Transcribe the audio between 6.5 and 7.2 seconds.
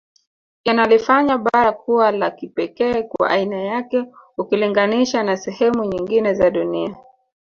dunia